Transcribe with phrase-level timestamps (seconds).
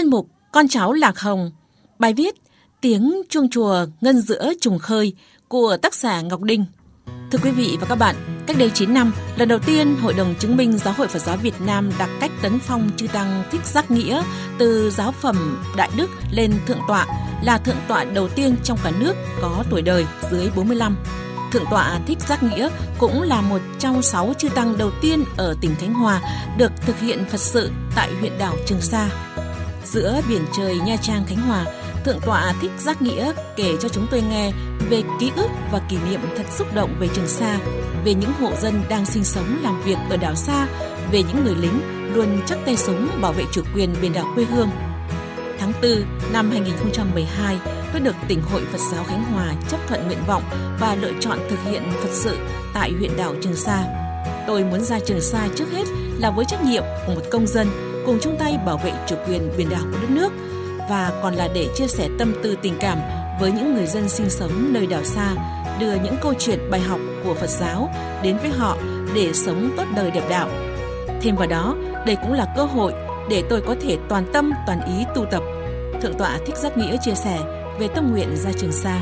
[0.00, 1.50] chuyên mục Con cháu Lạc Hồng,
[1.98, 2.34] bài viết
[2.80, 5.14] Tiếng chuông chùa ngân giữa trùng khơi
[5.48, 6.64] của tác giả Ngọc Đinh.
[7.30, 8.16] Thưa quý vị và các bạn,
[8.46, 11.36] cách đây 9 năm, lần đầu tiên Hội đồng chứng minh Giáo hội Phật giáo
[11.36, 14.22] Việt Nam đặt cách tấn phong chư tăng Thích Giác Nghĩa
[14.58, 17.06] từ giáo phẩm Đại Đức lên thượng tọa
[17.42, 20.96] là thượng tọa đầu tiên trong cả nước có tuổi đời dưới 45.
[21.52, 25.56] Thượng tọa Thích Giác Nghĩa cũng là một trong sáu chư tăng đầu tiên ở
[25.60, 26.20] tỉnh Khánh Hòa
[26.58, 29.29] được thực hiện Phật sự tại huyện đảo Trường Sa.
[29.84, 31.64] Giữa biển trời Nha Trang Khánh Hòa,
[32.04, 34.52] Thượng tọa Thích Giác Nghĩa kể cho chúng tôi nghe
[34.90, 37.58] về ký ức và kỷ niệm thật xúc động về Trường Sa,
[38.04, 40.66] về những hộ dân đang sinh sống làm việc ở đảo xa,
[41.12, 41.80] về những người lính
[42.14, 44.70] luôn chắc tay súng bảo vệ chủ quyền biển đảo quê hương.
[45.58, 45.92] Tháng 4
[46.32, 47.58] năm 2012,
[47.92, 50.42] tôi được tỉnh hội Phật giáo Khánh Hòa chấp thuận nguyện vọng
[50.80, 52.38] và lựa chọn thực hiện Phật sự
[52.74, 53.84] tại huyện đảo Trường Sa.
[54.46, 55.84] Tôi muốn ra Trường Sa trước hết
[56.18, 59.52] là với trách nhiệm của một công dân cùng chung tay bảo vệ chủ quyền
[59.56, 60.32] biển đảo của đất nước
[60.90, 62.98] và còn là để chia sẻ tâm tư tình cảm
[63.40, 65.34] với những người dân sinh sống nơi đảo xa,
[65.80, 67.90] đưa những câu chuyện bài học của Phật giáo
[68.22, 68.76] đến với họ
[69.14, 70.48] để sống tốt đời đẹp đạo.
[71.20, 71.76] Thêm vào đó,
[72.06, 72.92] đây cũng là cơ hội
[73.30, 75.42] để tôi có thể toàn tâm toàn ý tu tập.
[76.02, 77.38] Thượng tọa Thích Giác Nghĩa chia sẻ
[77.80, 79.00] về tâm nguyện ra Trường Sa.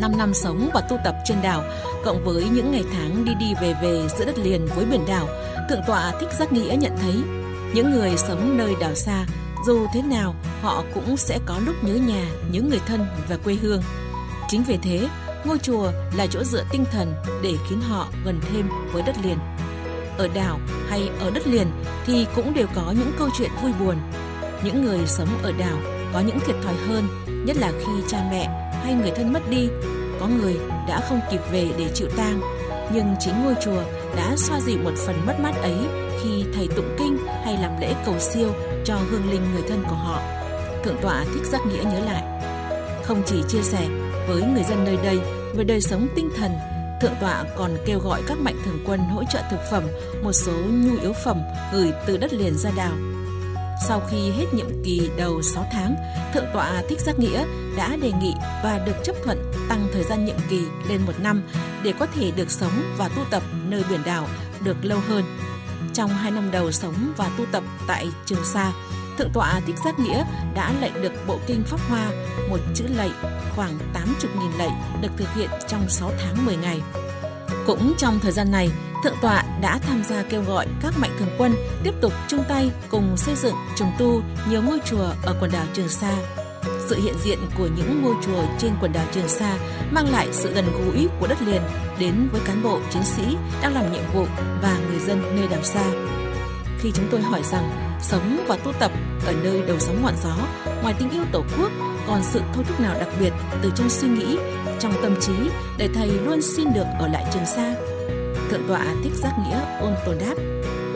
[0.00, 1.64] 5 năm sống và tu tập trên đảo,
[2.04, 5.28] cộng với những ngày tháng đi đi về về giữa đất liền với biển đảo,
[5.70, 7.14] Thượng tọa Thích Giác Nghĩa nhận thấy
[7.74, 9.26] những người sống nơi đảo xa
[9.66, 13.54] dù thế nào họ cũng sẽ có lúc nhớ nhà, nhớ người thân và quê
[13.54, 13.82] hương.
[14.48, 15.08] Chính vì thế,
[15.44, 19.38] ngôi chùa là chỗ dựa tinh thần để khiến họ gần thêm với đất liền.
[20.18, 21.66] Ở đảo hay ở đất liền
[22.06, 23.96] thì cũng đều có những câu chuyện vui buồn.
[24.64, 25.78] Những người sống ở đảo
[26.12, 27.08] có những thiệt thòi hơn,
[27.46, 29.68] nhất là khi cha mẹ hay người thân mất đi.
[30.20, 30.56] Có người
[30.88, 32.40] đã không kịp về để chịu tang,
[32.92, 33.82] nhưng chính ngôi chùa
[34.16, 35.76] đã xoa dịu một phần mất mát ấy
[36.22, 39.94] khi thầy tụng kinh hay làm lễ cầu siêu cho hương linh người thân của
[39.94, 40.22] họ.
[40.84, 42.22] Thượng tọa Thích Giác Nghĩa nhớ lại.
[43.04, 43.88] Không chỉ chia sẻ
[44.28, 45.20] với người dân nơi đây
[45.54, 46.52] về đời sống tinh thần,
[47.00, 49.84] Thượng tọa còn kêu gọi các mạnh thường quân hỗ trợ thực phẩm,
[50.22, 51.40] một số nhu yếu phẩm
[51.72, 52.92] gửi từ đất liền ra đảo.
[53.88, 55.94] Sau khi hết nhiệm kỳ đầu 6 tháng,
[56.34, 57.44] Thượng tọa Thích Giác Nghĩa
[57.76, 58.34] đã đề nghị
[58.64, 61.42] và được chấp thuận tăng thời gian nhiệm kỳ lên một năm
[61.82, 64.28] để có thể được sống và tu tập nơi biển đảo
[64.64, 65.24] được lâu hơn.
[65.94, 68.72] Trong hai năm đầu sống và tu tập tại Trường Sa,
[69.18, 72.10] Thượng tọa Thích Giác Nghĩa đã lệnh được bộ kinh Pháp Hoa,
[72.50, 73.12] một chữ lệnh
[73.56, 76.82] khoảng 80.000 lệnh được thực hiện trong 6 tháng 10 ngày.
[77.66, 78.70] Cũng trong thời gian này,
[79.04, 81.54] Thượng tọa đã tham gia kêu gọi các mạnh thường quân
[81.84, 85.64] tiếp tục chung tay cùng xây dựng, trùng tu nhiều ngôi chùa ở quần đảo
[85.74, 86.41] Trường Sa.
[86.92, 89.58] Sự hiện diện của những ngôi chùa trên quần đảo Trường Sa
[89.90, 91.62] mang lại sự gần gũi của đất liền
[91.98, 93.22] đến với cán bộ chiến sĩ
[93.62, 94.26] đang làm nhiệm vụ
[94.62, 95.84] và người dân nơi đảo xa.
[96.78, 98.92] Khi chúng tôi hỏi rằng sống và tu tập
[99.26, 100.36] ở nơi đầu sóng ngọn gió,
[100.82, 101.70] ngoài tình yêu tổ quốc
[102.06, 103.32] còn sự thôi thúc nào đặc biệt
[103.62, 104.38] từ trong suy nghĩ,
[104.80, 105.34] trong tâm trí
[105.78, 107.74] để thầy luôn xin được ở lại Trường Sa.
[108.50, 110.34] Thượng tọa Thích Giác Nghĩa ôn tồn đáp,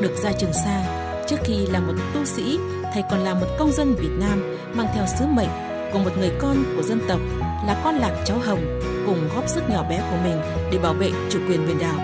[0.01, 2.59] được ra Trường Sa trước khi là một tu sĩ,
[2.95, 6.31] thầy còn là một công dân Việt Nam mang theo sứ mệnh của một người
[6.39, 7.21] con của dân tộc
[7.67, 10.41] là con lạc cháu Hồng cùng góp sức nhỏ bé của mình
[10.73, 11.97] để bảo vệ chủ quyền biển đảo.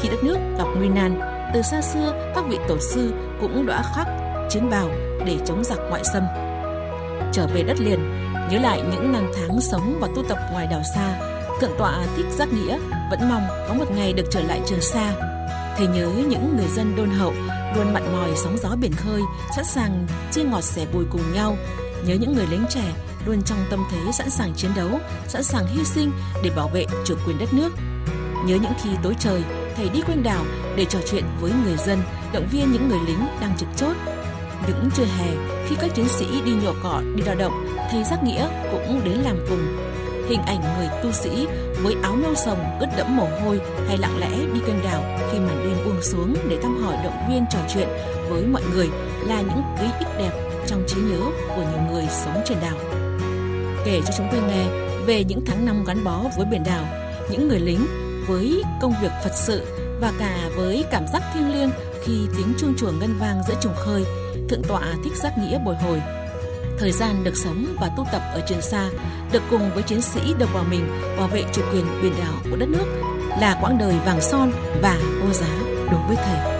[0.00, 1.20] Khi đất nước gặp nguy nan,
[1.54, 4.06] từ xa xưa các vị tổ sư cũng đã khắc
[4.50, 4.90] chiến bào
[5.26, 6.22] để chống giặc ngoại xâm.
[7.32, 7.98] Trở về đất liền,
[8.50, 11.18] nhớ lại những năm tháng sống và tu tập ngoài đảo xa,
[11.60, 12.78] thượng tọa thích giác nghĩa
[13.10, 15.12] vẫn mong có một ngày được trở lại trường sa.
[15.76, 17.32] Thầy nhớ những người dân đôn hậu
[17.76, 19.22] luôn mặn mòi sóng gió biển khơi,
[19.56, 21.56] sẵn sàng chia ngọt sẻ bùi cùng nhau.
[22.06, 22.94] Nhớ những người lính trẻ
[23.26, 24.90] luôn trong tâm thế sẵn sàng chiến đấu,
[25.28, 27.72] sẵn sàng hy sinh để bảo vệ chủ quyền đất nước.
[28.46, 29.42] Nhớ những khi tối trời,
[29.76, 30.44] thầy đi quanh đảo
[30.76, 31.98] để trò chuyện với người dân,
[32.32, 33.96] động viên những người lính đang trực chốt.
[34.68, 35.26] Những trưa hè,
[35.68, 39.14] khi các chiến sĩ đi nhổ cỏ, đi lao động, thầy giác nghĩa cũng đến
[39.14, 39.87] làm cùng.
[40.28, 41.46] Hình ảnh người tu sĩ
[41.82, 45.02] với áo nâu sồng ướt đẫm mồ hôi hay lặng lẽ đi kênh đảo
[45.32, 47.88] khi màn đêm buông xuống để thăm hỏi động viên trò chuyện
[48.30, 48.88] với mọi người
[49.26, 50.32] là những ký ức đẹp
[50.66, 52.76] trong trí nhớ của nhiều người sống trên đảo.
[53.84, 54.64] Kể cho chúng tôi nghe
[55.06, 56.84] về những tháng năm gắn bó với biển đảo,
[57.30, 57.86] những người lính
[58.26, 59.66] với công việc Phật sự
[60.00, 61.70] và cả với cảm giác thiêng liêng
[62.04, 64.04] khi tiếng chuông chùa ngân vang giữa trùng khơi,
[64.48, 66.02] thượng tọa thích giác nghĩa bồi hồi.
[66.78, 68.88] Thời gian được sống và tu tập ở Trường Sa,
[69.32, 72.56] được cùng với chiến sĩ đồng bào mình bảo vệ chủ quyền biển đảo của
[72.56, 72.86] đất nước
[73.40, 74.52] là quãng đời vàng son
[74.82, 75.58] và vô giá
[75.90, 76.58] đối với thầy.